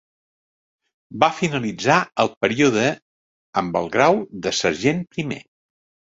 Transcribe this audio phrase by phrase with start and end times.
[1.23, 2.87] Va finalitzar el període
[3.63, 5.41] amb el grau de sergent primer.